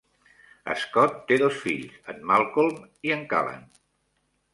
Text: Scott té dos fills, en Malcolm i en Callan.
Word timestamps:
Scott 0.83 1.19
té 1.31 1.37
dos 1.43 1.59
fills, 1.65 1.99
en 2.13 2.23
Malcolm 2.31 2.81
i 3.09 3.13
en 3.17 3.23
Callan. 3.35 3.69